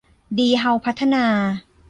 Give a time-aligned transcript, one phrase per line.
[0.39, 1.25] ดีเฮ้าส์พัฒนา